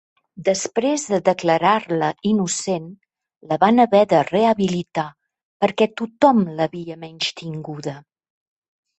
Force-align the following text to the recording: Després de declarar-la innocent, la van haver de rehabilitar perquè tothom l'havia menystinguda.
Després 0.45 1.01
de 1.15 1.17
declarar-la 1.25 2.07
innocent, 2.29 2.87
la 3.51 3.59
van 3.63 3.83
haver 3.83 4.01
de 4.13 4.21
rehabilitar 4.29 5.03
perquè 5.65 5.87
tothom 6.01 6.41
l'havia 6.61 6.97
menystinguda. 7.05 7.95